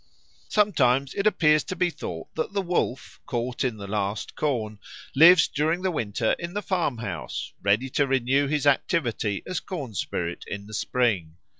[0.49, 4.79] Sometimes it appears to be thought that the Wolf, caught in the last corn,
[5.15, 10.43] lives during the winter in the farmhouse, ready to renew his activity as corn spirit
[10.47, 11.35] in the spring.